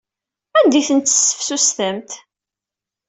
Anda 0.57 0.77
ay 0.79 0.85
tent-tesseftutsemt? 0.87 2.11